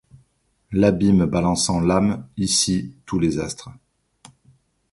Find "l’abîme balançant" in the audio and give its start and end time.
0.71-1.79